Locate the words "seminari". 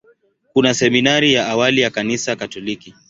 0.73-1.33